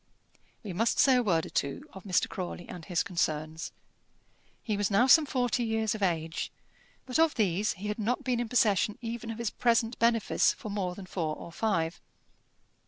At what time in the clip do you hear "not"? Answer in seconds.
7.99-8.23